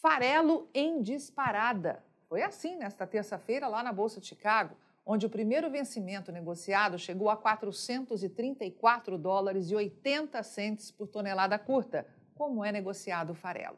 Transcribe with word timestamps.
Farelo 0.00 0.66
em 0.72 1.02
disparada. 1.02 2.02
Foi 2.26 2.42
assim 2.42 2.74
nesta 2.74 3.06
terça-feira 3.06 3.68
lá 3.68 3.82
na 3.82 3.92
Bolsa 3.92 4.18
de 4.18 4.28
Chicago, 4.28 4.74
onde 5.04 5.26
o 5.26 5.30
primeiro 5.30 5.70
vencimento 5.70 6.32
negociado 6.32 6.98
chegou 6.98 7.28
a 7.28 7.36
434 7.36 9.18
dólares 9.18 9.70
e 9.70 9.74
80 9.74 10.42
centes 10.42 10.90
por 10.90 11.06
tonelada 11.06 11.58
curta, 11.58 12.06
como 12.34 12.64
é 12.64 12.72
negociado 12.72 13.30
o 13.30 13.34
farelo. 13.34 13.76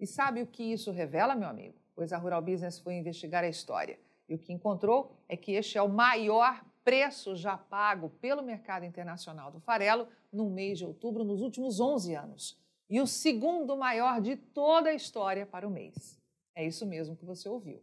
E 0.00 0.06
sabe 0.06 0.40
o 0.40 0.46
que 0.46 0.62
isso 0.62 0.90
revela, 0.90 1.34
meu 1.34 1.50
amigo? 1.50 1.74
Pois 1.94 2.14
a 2.14 2.16
Rural 2.16 2.40
Business 2.40 2.78
foi 2.78 2.94
investigar 2.94 3.44
a 3.44 3.48
história. 3.48 4.00
E 4.26 4.34
o 4.34 4.38
que 4.38 4.54
encontrou 4.54 5.12
é 5.28 5.36
que 5.36 5.52
este 5.52 5.76
é 5.76 5.82
o 5.82 5.88
maior 5.88 6.64
preço 6.82 7.36
já 7.36 7.58
pago 7.58 8.08
pelo 8.08 8.42
mercado 8.42 8.86
internacional 8.86 9.50
do 9.50 9.60
farelo 9.60 10.08
no 10.32 10.48
mês 10.48 10.78
de 10.78 10.86
outubro 10.86 11.24
nos 11.24 11.42
últimos 11.42 11.78
11 11.78 12.14
anos 12.14 12.67
e 12.88 13.00
o 13.00 13.06
segundo 13.06 13.76
maior 13.76 14.20
de 14.20 14.36
toda 14.36 14.90
a 14.90 14.94
história 14.94 15.44
para 15.44 15.66
o 15.66 15.70
mês. 15.70 16.18
É 16.54 16.66
isso 16.66 16.86
mesmo 16.86 17.16
que 17.16 17.24
você 17.24 17.48
ouviu. 17.48 17.82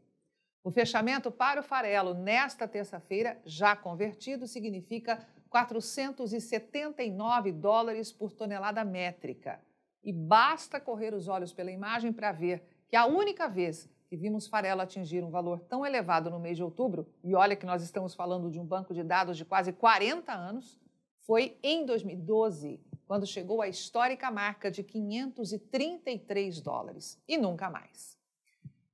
O 0.64 0.72
fechamento 0.72 1.30
para 1.30 1.60
o 1.60 1.64
farelo 1.64 2.14
nesta 2.14 2.68
terça-feira, 2.68 3.40
já 3.46 3.76
convertido, 3.76 4.48
significa 4.48 5.26
479 5.50 7.52
dólares 7.52 8.12
por 8.12 8.34
tonelada 8.34 8.84
métrica. 8.84 9.62
E 10.04 10.12
basta 10.12 10.80
correr 10.80 11.14
os 11.14 11.28
olhos 11.28 11.54
pela 11.54 11.72
imagem 11.72 12.12
para 12.12 12.32
ver 12.32 12.64
que 12.88 12.96
a 12.96 13.06
única 13.06 13.48
vez 13.48 13.90
que 14.08 14.18
vimos 14.18 14.48
farelo 14.48 14.82
atingir 14.82 15.24
um 15.24 15.30
valor 15.30 15.60
tão 15.60 15.86
elevado 15.86 16.30
no 16.30 16.40
mês 16.40 16.58
de 16.58 16.64
outubro, 16.64 17.08
e 17.24 17.34
olha 17.34 17.56
que 17.56 17.66
nós 17.66 17.82
estamos 17.82 18.14
falando 18.14 18.50
de 18.50 18.60
um 18.60 18.66
banco 18.66 18.94
de 18.94 19.04
dados 19.04 19.38
de 19.38 19.46
quase 19.46 19.72
40 19.72 20.32
anos, 20.32 20.80
foi 21.22 21.58
em 21.64 21.86
2012, 21.86 22.80
quando 23.06 23.26
chegou 23.26 23.62
à 23.62 23.68
histórica 23.68 24.32
marca 24.32 24.70
de 24.72 24.84
533 24.84 26.62
dólares 26.62 27.22
e 27.28 27.38
nunca 27.38 27.70
mais. 27.70 28.18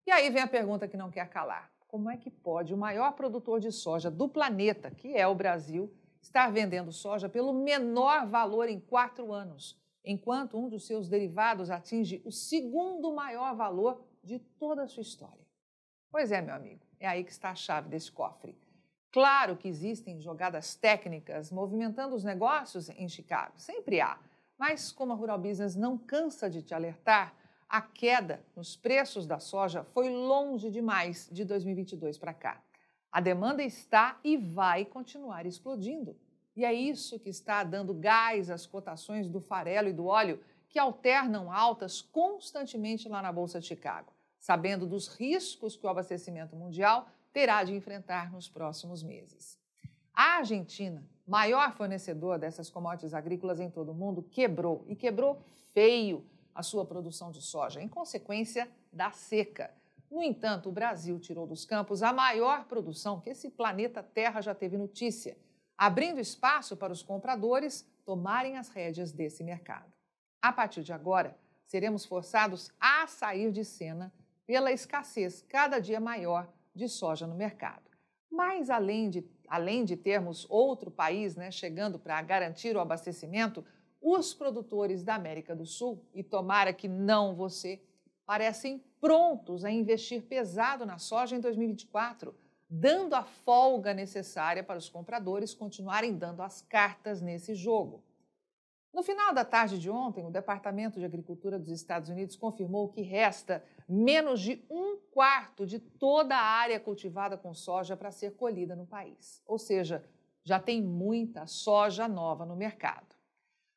E 0.06 0.12
aí 0.12 0.30
vem 0.30 0.42
a 0.42 0.48
pergunta 0.48 0.88
que 0.88 0.98
não 0.98 1.09
quer 1.12 1.30
calar: 1.30 1.72
como 1.88 2.09
é 2.09 2.18
que 2.18 2.30
pode 2.30 2.73
o 2.73 2.78
maior 2.78 3.14
produtor 3.14 3.59
de 3.59 3.72
soja 3.72 4.09
do 4.09 4.28
planeta, 4.28 4.92
que 4.92 5.16
é 5.16 5.28
o 5.28 5.36
Brasil, 5.36 5.94
estar 6.22 6.52
vendendo 6.52 6.92
soja 6.92 7.28
pelo 7.28 7.53
menor 7.53 8.28
valor 8.28 8.70
em 8.70 8.80
quatro 8.80 9.31
anos, 9.31 9.78
enquanto 10.03 10.58
um 10.58 10.70
dos 10.70 10.86
seus 10.86 11.08
derivados 11.08 11.70
atinge 11.70 12.22
o 12.25 12.31
segundo 12.31 13.14
maior 13.14 13.56
valor 13.56 14.06
de 14.23 14.40
toda 14.40 14.84
a 14.84 14.88
sua 14.88 15.02
história? 15.02 15.46
Pois 16.09 16.31
é, 16.31 16.42
meu 16.42 16.53
amigo, 16.53 16.86
é 17.00 17.08
aí 17.08 17.23
que 17.23 17.31
está 17.31 17.52
a 17.52 17.56
chave 17.56 17.90
desse 17.90 18.12
cofre. 18.12 18.58
Claro 19.12 19.58
que 19.58 19.67
existem 19.67 20.22
jogadas 20.22 20.73
técnicas 20.73 21.52
movimentando 21.52 22.16
os 22.16 22.23
negócios 22.23 22.90
em 22.90 23.09
Chicago, 23.09 23.53
sempre 23.58 24.00
há. 24.00 24.18
Mas 24.58 24.92
como 24.92 25.12
a 25.12 25.16
Rural 25.16 25.38
Business 25.38 25.76
não 25.76 25.98
cansa 25.98 26.50
de 26.50 26.62
te 26.62 26.73
alertar, 26.73 27.36
a 27.68 27.81
queda 27.81 28.42
nos 28.56 28.76
preços 28.76 29.26
da 29.26 29.40
soja 29.40 29.84
foi 29.84 30.09
longe 30.09 30.70
demais 30.70 31.30
de 31.31 31.44
2022 31.44 32.18
para 32.18 32.34
cá. 32.34 32.62
A 33.12 33.20
demanda 33.20 33.62
está 33.62 34.18
e 34.23 34.38
vai 34.38 34.86
continuar 34.86 35.46
explodindo. 35.46 36.16
E 36.56 36.64
é 36.64 36.73
isso 36.73 37.20
que 37.20 37.30
está 37.30 37.64
dando 37.64 37.94
gás 37.94 38.50
às 38.50 38.66
cotações 38.66 39.30
do 39.30 39.42
farelo 39.42 39.90
e 39.90 39.94
do 39.94 40.06
óleo, 40.06 40.42
que 40.70 40.80
alternam 40.80 41.52
altas 41.52 42.02
constantemente 42.02 43.09
lá 43.09 43.22
na 43.22 43.31
Bolsa 43.31 43.59
de 43.59 43.68
Chicago, 43.68 44.14
sabendo 44.40 44.86
dos 44.86 45.08
riscos 45.08 45.75
que 45.75 45.86
o 45.86 45.90
abastecimento 45.90 46.56
mundial 46.56 47.09
terá 47.34 47.64
de 47.64 47.74
enfrentar 47.74 48.32
nos 48.32 48.50
próximos 48.50 49.04
meses. 49.04 49.60
A 50.14 50.38
Argentina, 50.38 51.04
maior 51.26 51.74
fornecedor 51.74 52.38
dessas 52.38 52.70
commodities 52.70 53.14
agrícolas 53.14 53.60
em 53.60 53.70
todo 53.70 53.92
o 53.92 53.96
mundo, 53.96 54.24
quebrou 54.24 54.84
e 54.88 54.96
quebrou 54.96 55.42
feio 55.74 56.26
a 56.54 56.62
sua 56.62 56.86
produção 56.86 57.32
de 57.32 57.42
soja, 57.42 57.82
em 57.82 57.88
consequência 57.88 58.70
da 58.92 59.12
seca. 59.12 59.74
No 60.09 60.22
entanto, 60.22 60.68
o 60.68 60.72
Brasil 60.72 61.18
tirou 61.20 61.48
dos 61.48 61.64
campos 61.64 62.04
a 62.04 62.12
maior 62.12 62.66
produção 62.66 63.22
que 63.22 63.30
esse 63.30 63.50
planeta 63.50 64.04
Terra 64.04 64.42
já 64.42 64.54
teve 64.54 64.78
notícia, 64.78 65.38
abrindo 65.78 66.20
espaço 66.20 66.75
para 66.75 66.91
os 66.91 67.02
compradores 67.02 67.90
tomarem 68.06 68.58
as 68.58 68.68
rédeas 68.68 69.14
desse 69.14 69.44
mercado. 69.44 69.91
A 70.41 70.52
partir 70.52 70.84
de 70.84 70.91
agora, 70.91 71.38
seremos 71.66 72.03
forçados 72.03 72.70
a 72.78 73.08
sair 73.08 73.52
de 73.52 73.64
cena 73.64 74.14
pela 74.46 74.74
escassez 74.74 75.41
cada 75.47 75.80
dia 75.80 76.00
maior 76.00 76.52
de 76.74 76.88
soja 76.88 77.28
no 77.28 77.36
mercado. 77.36 77.90
Mas 78.30 78.70
além 78.70 79.09
de, 79.09 79.26
além 79.48 79.84
de 79.84 79.98
termos 79.98 80.46
outro 80.50 80.90
país 80.90 81.36
né, 81.36 81.52
chegando 81.52 82.00
para 82.00 82.22
garantir 82.22 82.76
o 82.76 82.80
abastecimento, 82.80 83.64
os 84.02 84.34
produtores 84.34 85.04
da 85.04 85.16
América 85.16 85.56
do 85.56 85.66
Sul, 85.66 86.04
e 86.14 86.24
tomara 86.24 86.74
que 86.74 86.88
não 86.88 87.36
você, 87.36 87.82
parecem 88.26 88.84
prontos 89.00 89.66
a 89.66 89.70
investir 89.70 90.24
pesado 90.24 90.86
na 90.86 90.98
soja 90.98 91.36
em 91.36 91.40
2024, 91.40 92.34
dando 92.70 93.14
a 93.14 93.24
folga 93.24 93.94
necessária 93.94 94.64
para 94.64 94.78
os 94.78 94.88
compradores 94.88 95.53
continuarem 95.53 96.16
dando 96.16 96.42
as 96.42 96.62
cartas 96.62 97.22
nesse 97.22 97.53
jogo. 97.53 98.02
No 98.94 99.02
final 99.02 99.34
da 99.34 99.46
tarde 99.46 99.79
de 99.79 99.90
ontem, 99.90 100.25
o 100.25 100.31
Departamento 100.31 101.00
de 101.00 101.06
Agricultura 101.06 101.57
dos 101.57 101.69
Estados 101.69 102.09
Unidos 102.09 102.35
confirmou 102.35 102.90
que 102.90 103.02
resta 103.02 103.63
menos 103.88 104.41
de 104.41 104.66
um 104.69 104.97
quarto 105.12 105.66
de 105.66 105.79
toda 105.79 106.35
a 106.35 106.41
área 106.41 106.79
cultivada 106.79 107.38
com 107.38 107.53
soja 107.53 107.96
para 107.96 108.12
ser 108.12 108.35
colhida 108.35 108.75
no 108.75 108.85
país. 108.85 109.41
Ou 109.46 109.57
seja, 109.57 110.03
já 110.44 110.59
tem 110.59 110.81
muita 110.81 111.47
soja 111.47 112.07
nova 112.07 112.46
no 112.46 112.56
mercado. 112.56 113.16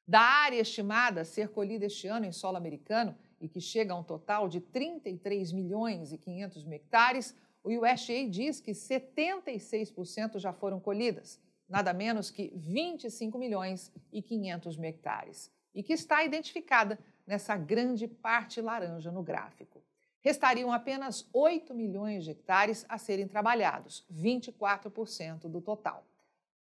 Da 0.07 0.21
área 0.21 0.61
estimada 0.61 1.21
a 1.21 1.25
ser 1.25 1.49
colhida 1.49 1.87
este 1.87 2.09
ano 2.09 2.27
em 2.27 2.33
solo 2.33 2.57
americano, 2.57 3.17
e 3.41 3.49
que 3.49 3.61
chega 3.61 3.93
a 3.93 3.97
um 3.97 4.03
total 4.03 4.49
de 4.49 4.59
33 4.59 5.53
milhões 5.53 6.13
e 6.13 6.19
500 6.19 6.65
mil 6.65 6.77
hectares, 6.77 7.37
o 7.63 7.69
USDA 7.69 8.29
diz 8.29 8.59
que 8.59 8.73
76% 8.73 10.39
já 10.39 10.53
foram 10.53 10.81
colhidas, 10.81 11.41
nada 11.69 11.93
menos 11.93 12.31
que 12.31 12.53
25 12.55 13.39
milhões 13.39 13.93
e 14.13 14.23
500 14.23 14.77
mil 14.77 14.91
hectares, 14.91 15.51
e 15.75 15.83
que 15.83 15.93
está 15.93 16.25
identificada 16.25 16.99
nessa 17.27 17.57
grande 17.57 18.07
parte 18.07 18.61
laranja 18.61 19.11
no 19.11 19.23
gráfico. 19.23 19.83
Restariam 20.21 20.73
apenas 20.73 21.29
8 21.33 21.75
milhões 21.75 22.25
de 22.25 22.31
hectares 22.31 22.87
a 22.89 22.97
serem 22.97 23.29
trabalhados, 23.29 24.07
24% 24.11 25.49
do 25.49 25.61
total, 25.61 26.07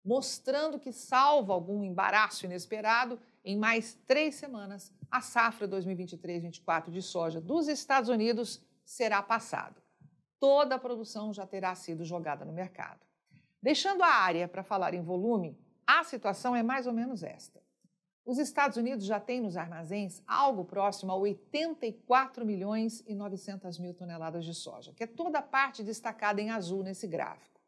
mostrando 0.05 0.79
que, 0.79 0.93
salvo 0.93 1.53
algum 1.53 1.83
embaraço 1.83 2.45
inesperado, 2.45 3.19
em 3.43 3.57
mais 3.57 3.95
três 4.07 4.35
semanas, 4.35 4.93
a 5.11 5.21
safra 5.21 5.67
2023-24 5.69 6.91
de 6.91 7.01
soja 7.01 7.41
dos 7.41 7.69
Estados 7.69 8.11
Unidos 8.11 8.61
será 8.85 9.23
passada. 9.23 9.83
Toda 10.39 10.75
a 10.75 10.79
produção 10.79 11.33
já 11.33 11.47
terá 11.47 11.75
sido 11.75 12.05
jogada 12.05 12.45
no 12.45 12.53
mercado. 12.53 13.04
Deixando 13.65 14.03
a 14.03 14.09
área 14.09 14.47
para 14.47 14.63
falar 14.63 14.93
em 14.93 15.01
volume, 15.01 15.59
a 15.87 16.05
situação 16.05 16.55
é 16.55 16.63
mais 16.63 16.87
ou 16.87 16.93
menos 16.93 17.23
esta. 17.23 17.63
Os 18.23 18.37
Estados 18.37 18.77
Unidos 18.77 19.07
já 19.07 19.19
têm 19.19 19.41
nos 19.41 19.57
armazéns 19.57 20.23
algo 20.27 20.67
próximo 20.67 21.11
a 21.11 21.15
84 21.15 22.45
milhões 22.45 23.03
e 23.07 23.15
900 23.15 23.79
mil 23.79 23.95
toneladas 23.95 24.45
de 24.45 24.53
soja, 24.53 24.93
que 24.93 25.05
é 25.05 25.07
toda 25.07 25.39
a 25.39 25.43
parte 25.43 25.83
destacada 25.83 26.43
em 26.43 26.51
azul 26.51 26.83
nesse 26.83 27.07
gráfico. 27.07 27.59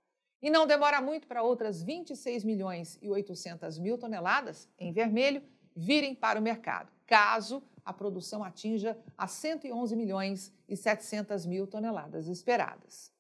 E 0.43 0.51
não 0.51 0.67
demora 0.67 1.01
muito 1.01 1.27
para 1.27 1.43
outras 1.43 1.83
26 1.83 2.45
milhões 2.45 2.99
e 3.01 3.09
800 3.09 3.79
mil 3.79 3.97
toneladas, 3.97 4.69
em 4.79 4.93
vermelho, 4.93 5.43
virem 5.75 6.15
para 6.15 6.39
o 6.39 6.43
mercado, 6.43 6.93
caso 7.07 7.63
a 7.83 7.95
produção 7.95 8.45
atinja 8.45 8.99
as 9.17 9.31
111 9.31 9.97
milhões 9.97 10.53
e 10.69 10.77
700 10.77 11.47
mil 11.47 11.67
toneladas 11.67 12.29
esperadas. 12.29 13.16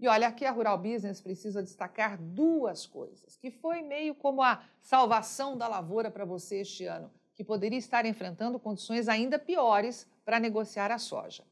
E 0.00 0.08
olha, 0.08 0.28
aqui 0.28 0.46
a 0.46 0.50
Rural 0.50 0.78
Business 0.78 1.20
precisa 1.20 1.62
destacar 1.62 2.16
duas 2.16 2.86
coisas, 2.86 3.36
que 3.36 3.50
foi 3.50 3.82
meio 3.82 4.14
como 4.14 4.42
a 4.42 4.64
salvação 4.80 5.58
da 5.58 5.68
lavoura 5.68 6.10
para 6.10 6.24
você 6.24 6.62
este 6.62 6.86
ano, 6.86 7.12
que 7.34 7.44
poderia 7.44 7.78
estar 7.78 8.06
enfrentando 8.06 8.58
condições 8.58 9.08
ainda 9.08 9.38
piores 9.38 10.08
para 10.24 10.40
negociar 10.40 10.90
a 10.90 10.96
soja. 10.96 11.44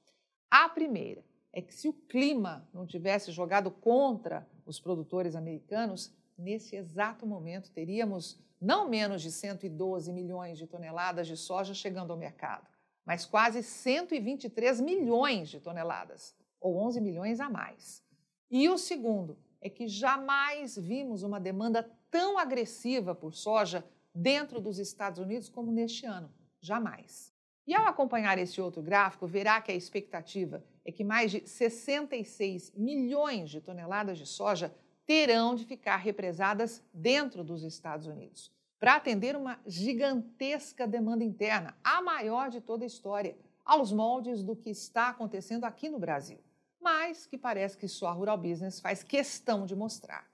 A 0.51 0.67
primeira 0.67 1.23
é 1.53 1.61
que 1.61 1.75
se 1.75 1.91
o 1.91 1.93
clima 1.93 2.67
não 2.73 2.87
tivesse 2.87 3.31
jogado 3.33 3.71
contra 3.71 4.49
os 4.65 4.81
produtores 4.81 5.37
americanos, 5.37 6.11
nesse 6.39 6.75
exato 6.75 7.27
momento 7.27 7.71
teríamos 7.71 8.41
não 8.59 8.89
menos 8.89 9.21
de 9.21 9.31
112 9.31 10.11
milhões 10.11 10.57
de 10.57 10.67
toneladas 10.67 11.27
de 11.27 11.37
soja 11.37 11.75
chegando 11.75 12.15
ao 12.15 12.19
mercado, 12.19 12.67
mas 13.05 13.27
quase 13.27 13.63
123 13.63 14.81
milhões 14.81 15.51
de 15.51 15.61
toneladas, 15.61 16.35
ou 16.59 16.79
11 16.79 16.99
milhões 17.03 17.41
a 17.41 17.51
mais. 17.51 18.08
E 18.51 18.69
o 18.69 18.79
segundo 18.79 19.39
é 19.61 19.69
que 19.69 19.87
jamais 19.87 20.77
vimos 20.77 21.23
uma 21.23 21.39
demanda 21.39 21.89
tão 22.11 22.39
agressiva 22.39 23.15
por 23.15 23.35
soja 23.35 23.85
dentro 24.15 24.61
dos 24.61 24.79
Estados 24.79 25.19
Unidos 25.19 25.49
como 25.49 25.71
neste 25.71 26.07
ano. 26.07 26.33
Jamais. 26.61 27.33
E 27.67 27.75
ao 27.75 27.87
acompanhar 27.87 28.39
esse 28.39 28.61
outro 28.61 28.81
gráfico, 28.81 29.27
verá 29.27 29.61
que 29.61 29.71
a 29.71 29.75
expectativa 29.75 30.65
é 30.85 30.91
que 30.91 31.05
mais 31.05 31.31
de 31.31 31.47
66 31.47 32.73
milhões 32.75 33.51
de 33.51 33.61
toneladas 33.61 34.17
de 34.17 34.27
soja 34.27 34.75
terão 35.05 35.55
de 35.55 35.67
ficar 35.67 35.97
represadas 35.97 36.83
dentro 36.93 37.45
dos 37.45 37.63
Estados 37.63 38.07
Unidos. 38.07 38.51
para 38.79 38.95
atender 38.95 39.35
uma 39.35 39.59
gigantesca 39.67 40.87
demanda 40.87 41.25
interna, 41.25 41.77
a 41.83 42.01
maior 42.01 42.49
de 42.49 42.61
toda 42.61 42.85
a 42.85 42.87
história, 42.87 43.37
aos 43.65 43.93
moldes 43.93 44.43
do 44.43 44.55
que 44.55 44.71
está 44.71 45.09
acontecendo 45.09 45.65
aqui 45.65 45.89
no 45.89 45.99
Brasil, 45.99 46.39
mas 46.81 47.27
que 47.27 47.37
parece 47.37 47.77
que 47.77 47.89
só 47.89 48.09
a 48.09 48.13
Rural 48.13 48.39
Business 48.39 48.81
faz 48.81 49.03
questão 49.03 49.67
de 49.67 49.77
mostrar. 49.77 50.27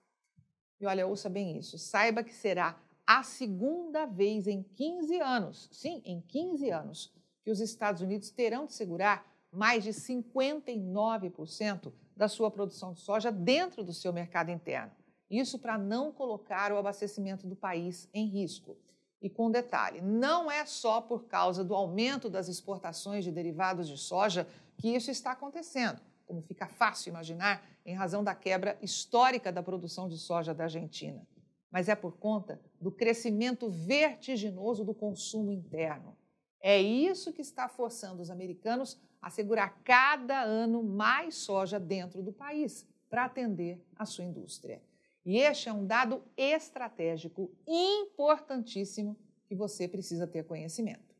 E 0.81 0.87
olha, 0.87 1.07
ouça 1.07 1.29
bem 1.29 1.59
isso, 1.59 1.79
saiba 1.79 2.23
que 2.23 2.35
será 2.35 2.79
a 3.07 3.23
segunda 3.23 4.07
vez 4.07 4.47
em 4.47 4.63
15 4.63 5.21
anos, 5.21 5.69
sim, 5.71 6.01
em 6.05 6.21
15 6.21 6.71
anos, 6.71 7.13
que 7.43 7.51
os 7.51 7.61
Estados 7.61 8.01
Unidos 8.01 8.31
terão 8.31 8.67
de 8.67 8.73
segurar 8.73 9.27
mais 9.53 9.85
de 9.85 9.91
59% 9.91 11.93
da 12.17 12.29
sua 12.29 12.51
produção 12.51 12.93
de 12.93 13.01
soja 13.01 13.31
dentro 13.31 13.85
do 13.85 13.93
seu 13.93 14.13
mercado 14.13 14.51
interno. 14.51 14.91
Isso 15.31 15.59
para 15.59 15.77
não 15.77 16.13
colocar 16.13 16.73
o 16.73 16.79
abastecimento 16.79 17.47
do 17.47 17.57
país 17.57 18.09
em 18.13 18.27
risco. 18.27 18.77
E 19.21 19.31
com 19.31 19.51
detalhe, 19.51 20.01
não 20.01 20.51
é 20.51 20.67
só 20.67 21.01
por 21.01 21.25
causa 21.25 21.65
do 21.65 21.75
aumento 21.75 22.29
das 22.29 22.49
exportações 22.49 23.25
de 23.25 23.33
derivados 23.33 23.89
de 23.89 23.97
soja 23.97 24.47
que 24.77 24.95
isso 24.95 25.11
está 25.11 25.33
acontecendo, 25.33 26.01
como 26.27 26.43
fica 26.43 26.67
fácil 26.67 27.11
imaginar, 27.11 27.63
em 27.85 27.95
razão 27.95 28.25
da 28.25 28.35
quebra 28.35 28.79
histórica 28.81 29.53
da 29.53 29.63
produção 29.63 30.09
de 30.09 30.19
soja 30.19 30.55
da 30.55 30.65
Argentina. 30.65 31.27
Mas 31.71 31.89
é 31.89 31.95
por 31.95 32.17
conta 32.17 32.61
do 32.81 32.91
crescimento 32.91 33.69
vertiginoso 33.69 34.85
do 34.85 34.95
consumo 34.95 35.51
interno. 35.51 36.17
É 36.61 36.81
isso 36.81 37.33
que 37.33 37.43
está 37.43 37.69
forçando 37.69 38.23
os 38.23 38.31
americanos 38.31 38.99
a 39.21 39.29
segurar 39.29 39.81
cada 39.85 40.43
ano 40.43 40.83
mais 40.83 41.35
soja 41.35 41.79
dentro 41.79 42.23
do 42.23 42.33
país 42.33 42.87
para 43.11 43.25
atender 43.25 43.83
a 43.97 44.05
sua 44.07 44.25
indústria. 44.25 44.83
E 45.25 45.39
este 45.39 45.69
é 45.69 45.73
um 45.73 45.87
dado 45.87 46.23
estratégico 46.37 47.51
importantíssimo 47.67 49.17
que 49.47 49.55
você 49.55 49.89
precisa 49.89 50.27
ter 50.27 50.45
conhecimento. 50.45 51.14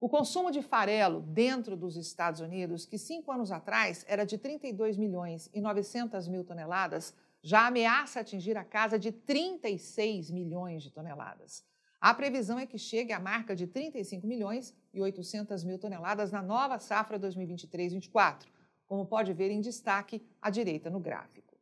O 0.00 0.08
consumo 0.08 0.52
de 0.52 0.62
farelo 0.62 1.20
dentro 1.20 1.76
dos 1.76 1.96
Estados 1.96 2.40
Unidos, 2.40 2.86
que 2.86 2.96
cinco 2.96 3.32
anos 3.32 3.50
atrás 3.50 4.04
era 4.06 4.24
de 4.24 4.38
32 4.38 4.96
milhões 4.96 5.50
e 5.52 5.60
900 5.60 6.28
mil 6.28 6.44
toneladas, 6.44 7.12
já 7.42 7.66
ameaça 7.66 8.20
atingir 8.20 8.56
a 8.56 8.64
casa 8.64 8.96
de 8.96 9.10
36 9.10 10.30
milhões 10.30 10.84
de 10.84 10.92
toneladas. 10.92 11.64
A 12.00 12.14
previsão 12.14 12.60
é 12.60 12.66
que 12.66 12.78
chegue 12.78 13.12
à 13.12 13.18
marca 13.18 13.56
de 13.56 13.66
35 13.66 14.24
milhões 14.24 14.72
e 14.94 15.00
800 15.00 15.64
mil 15.64 15.80
toneladas 15.80 16.30
na 16.30 16.42
nova 16.42 16.78
safra 16.78 17.18
2023-24, 17.18 18.46
como 18.86 19.04
pode 19.04 19.32
ver 19.32 19.50
em 19.50 19.60
destaque 19.60 20.24
à 20.40 20.48
direita 20.48 20.88
no 20.88 21.00
gráfico. 21.00 21.56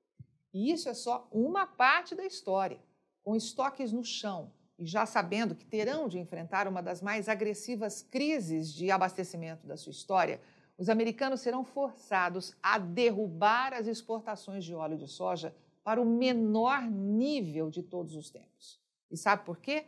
E 0.53 0.71
isso 0.71 0.91
é 0.91 0.94
só 0.94 1.27
uma 1.33 1.67
parte 1.67 2.15
da 2.15 2.25
história. 2.25 2.85
Com 3.25 3.35
estoques 3.35 3.93
no 3.93 4.05
chão 4.05 4.53
e 4.78 4.87
já 4.87 5.06
sabendo 5.06 5.55
que 5.55 5.64
terão 5.64 6.08
de 6.08 6.19
enfrentar 6.19 6.69
uma 6.69 6.82
das 6.82 7.00
mais 7.00 7.28
agressivas 7.28 8.02
crises 8.02 8.73
de 8.73 8.90
abastecimento 8.90 9.67
da 9.67 9.76
sua 9.76 9.90
história, 9.90 10.40
os 10.76 10.88
americanos 10.88 11.40
serão 11.40 11.64
forçados 11.64 12.55
a 12.62 12.78
derrubar 12.78 13.73
as 13.73 13.87
exportações 13.87 14.64
de 14.64 14.75
óleo 14.75 14.99
de 14.99 15.08
soja 15.08 15.55
para 15.82 16.00
o 16.00 16.05
menor 16.05 16.82
nível 16.82 17.70
de 17.70 17.82
todos 17.82 18.14
os 18.14 18.31
tempos. 18.31 18.81
E 19.11 19.17
sabe 19.17 19.44
por 19.44 19.58
quê? 19.58 19.87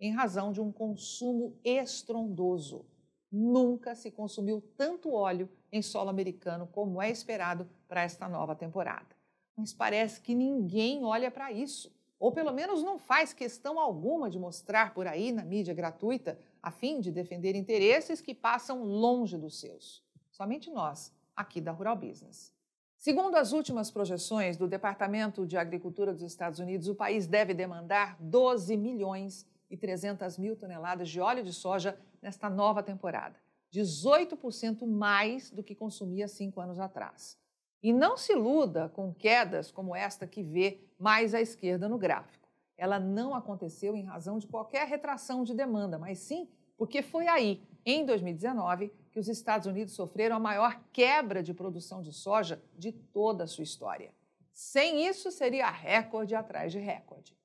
em 0.00 0.10
razão 0.12 0.50
de 0.50 0.60
um 0.60 0.72
consumo 0.72 1.54
estrondoso. 1.62 2.86
Nunca 3.30 3.94
se 3.94 4.10
consumiu 4.10 4.60
tanto 4.76 5.12
óleo 5.12 5.48
em 5.70 5.82
solo 5.82 6.08
americano 6.08 6.66
como 6.72 7.00
é 7.00 7.10
esperado 7.10 7.68
para 7.86 8.02
esta 8.02 8.26
nova 8.26 8.56
temporada. 8.56 9.14
Mas 9.54 9.72
parece 9.72 10.20
que 10.20 10.34
ninguém 10.34 11.04
olha 11.04 11.30
para 11.30 11.52
isso, 11.52 11.94
ou 12.20 12.30
pelo 12.30 12.52
menos 12.52 12.82
não 12.82 12.98
faz 12.98 13.32
questão 13.32 13.80
alguma 13.80 14.28
de 14.28 14.38
mostrar 14.38 14.92
por 14.92 15.06
aí 15.06 15.32
na 15.32 15.42
mídia 15.42 15.72
gratuita, 15.72 16.38
a 16.62 16.70
fim 16.70 17.00
de 17.00 17.10
defender 17.10 17.56
interesses 17.56 18.20
que 18.20 18.34
passam 18.34 18.84
longe 18.84 19.38
dos 19.38 19.58
seus. 19.58 20.04
Somente 20.30 20.70
nós, 20.70 21.10
aqui 21.34 21.62
da 21.62 21.72
Rural 21.72 21.96
Business. 21.96 22.52
Segundo 22.98 23.36
as 23.36 23.52
últimas 23.52 23.90
projeções 23.90 24.58
do 24.58 24.68
Departamento 24.68 25.46
de 25.46 25.56
Agricultura 25.56 26.12
dos 26.12 26.22
Estados 26.22 26.58
Unidos, 26.58 26.86
o 26.86 26.94
país 26.94 27.26
deve 27.26 27.54
demandar 27.54 28.18
12 28.20 28.76
milhões 28.76 29.46
e 29.70 29.76
300 29.76 30.36
mil 30.36 30.54
toneladas 30.54 31.08
de 31.08 31.18
óleo 31.18 31.42
de 31.42 31.54
soja 31.54 31.98
nesta 32.20 32.50
nova 32.50 32.82
temporada, 32.82 33.36
18% 33.72 34.86
mais 34.86 35.50
do 35.50 35.62
que 35.62 35.74
consumia 35.74 36.28
cinco 36.28 36.60
anos 36.60 36.78
atrás. 36.78 37.38
E 37.82 37.92
não 37.92 38.16
se 38.16 38.32
iluda 38.32 38.88
com 38.90 39.12
quedas 39.14 39.70
como 39.70 39.96
esta 39.96 40.26
que 40.26 40.42
vê 40.42 40.80
mais 40.98 41.34
à 41.34 41.40
esquerda 41.40 41.88
no 41.88 41.98
gráfico. 41.98 42.48
Ela 42.76 42.98
não 42.98 43.34
aconteceu 43.34 43.94
em 43.96 44.04
razão 44.04 44.38
de 44.38 44.46
qualquer 44.46 44.86
retração 44.86 45.44
de 45.44 45.54
demanda, 45.54 45.98
mas 45.98 46.18
sim 46.18 46.48
porque 46.80 47.02
foi 47.02 47.28
aí, 47.28 47.62
em 47.84 48.06
2019, 48.06 48.90
que 49.12 49.20
os 49.20 49.28
Estados 49.28 49.66
Unidos 49.66 49.92
sofreram 49.92 50.36
a 50.36 50.40
maior 50.40 50.80
quebra 50.90 51.42
de 51.42 51.52
produção 51.52 52.00
de 52.00 52.10
soja 52.10 52.62
de 52.74 52.90
toda 52.90 53.44
a 53.44 53.46
sua 53.46 53.64
história. 53.64 54.14
Sem 54.50 55.06
isso, 55.06 55.30
seria 55.30 55.70
recorde 55.70 56.34
atrás 56.34 56.72
de 56.72 56.78
recorde. 56.78 57.36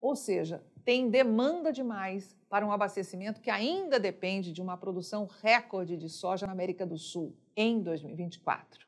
Ou 0.00 0.16
seja, 0.16 0.60
tem 0.84 1.08
demanda 1.08 1.72
demais 1.72 2.36
para 2.48 2.66
um 2.66 2.72
abastecimento 2.72 3.40
que 3.40 3.48
ainda 3.48 4.00
depende 4.00 4.52
de 4.52 4.60
uma 4.60 4.76
produção 4.76 5.28
recorde 5.40 5.96
de 5.96 6.08
soja 6.08 6.44
na 6.44 6.52
América 6.52 6.84
do 6.84 6.98
Sul 6.98 7.32
em 7.56 7.80
2024. 7.80 8.86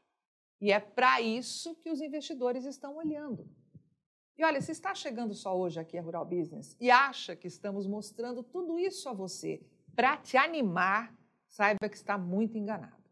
E 0.60 0.72
é 0.72 0.80
para 0.80 1.20
isso 1.20 1.74
que 1.76 1.90
os 1.90 2.00
investidores 2.00 2.64
estão 2.64 2.96
olhando. 2.96 3.48
E 4.38 4.44
olha, 4.44 4.60
se 4.60 4.72
está 4.72 4.94
chegando 4.94 5.34
só 5.34 5.56
hoje 5.56 5.80
aqui 5.80 5.96
a 5.96 6.02
Rural 6.02 6.24
Business 6.24 6.76
e 6.80 6.90
acha 6.90 7.34
que 7.34 7.46
estamos 7.46 7.86
mostrando 7.86 8.42
tudo 8.42 8.78
isso 8.78 9.08
a 9.08 9.12
você 9.12 9.62
para 9.94 10.16
te 10.16 10.36
animar, 10.36 11.14
saiba 11.48 11.88
que 11.88 11.96
está 11.96 12.18
muito 12.18 12.58
enganado. 12.58 13.04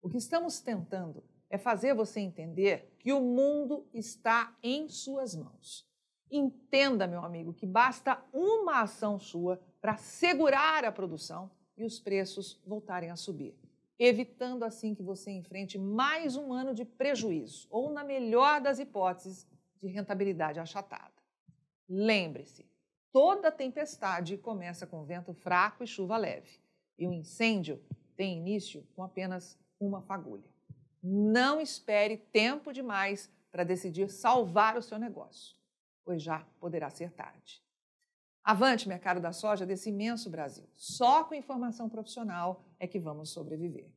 O 0.00 0.08
que 0.08 0.16
estamos 0.16 0.60
tentando 0.60 1.22
é 1.48 1.56
fazer 1.56 1.94
você 1.94 2.20
entender 2.20 2.96
que 2.98 3.12
o 3.12 3.20
mundo 3.20 3.86
está 3.92 4.56
em 4.62 4.88
suas 4.88 5.36
mãos 5.36 5.86
Entenda, 6.32 7.06
meu 7.06 7.22
amigo, 7.22 7.52
que 7.52 7.66
basta 7.66 8.18
uma 8.32 8.80
ação 8.80 9.18
sua 9.18 9.60
para 9.82 9.98
segurar 9.98 10.82
a 10.82 10.90
produção 10.90 11.50
e 11.76 11.84
os 11.84 12.00
preços 12.00 12.58
voltarem 12.64 13.10
a 13.10 13.16
subir, 13.16 13.54
evitando 14.04 14.64
assim 14.64 14.94
que 14.94 15.02
você 15.02 15.30
enfrente 15.30 15.78
mais 15.78 16.36
um 16.36 16.52
ano 16.52 16.74
de 16.74 16.84
prejuízo 16.84 17.66
ou, 17.70 17.92
na 17.92 18.02
melhor 18.02 18.60
das 18.60 18.78
hipóteses, 18.78 19.46
de 19.80 19.88
rentabilidade 19.88 20.58
achatada. 20.58 21.12
Lembre-se, 21.88 22.66
toda 23.12 23.50
tempestade 23.52 24.36
começa 24.36 24.86
com 24.86 25.04
vento 25.04 25.32
fraco 25.32 25.84
e 25.84 25.86
chuva 25.86 26.16
leve, 26.16 26.60
e 26.98 27.06
o 27.06 27.12
incêndio 27.12 27.82
tem 28.16 28.38
início 28.38 28.86
com 28.94 29.02
apenas 29.02 29.58
uma 29.78 30.00
fagulha. 30.02 30.50
Não 31.02 31.60
espere 31.60 32.16
tempo 32.16 32.72
demais 32.72 33.30
para 33.50 33.64
decidir 33.64 34.08
salvar 34.08 34.76
o 34.76 34.82
seu 34.82 34.98
negócio 34.98 35.56
pois 36.04 36.22
já 36.22 36.44
poderá 36.60 36.90
ser 36.90 37.12
tarde. 37.12 37.62
Avante, 38.44 38.88
mercado 38.88 39.20
da 39.20 39.32
soja 39.32 39.64
desse 39.64 39.88
imenso 39.90 40.28
Brasil. 40.28 40.68
Só 40.76 41.22
com 41.22 41.34
informação 41.34 41.88
profissional 41.88 42.64
é 42.78 42.88
que 42.88 42.98
vamos 42.98 43.30
sobreviver. 43.30 43.88